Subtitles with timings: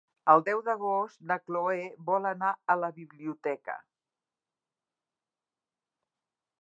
[0.33, 3.75] El deu d'agost na Chloé vol anar a la biblioteca.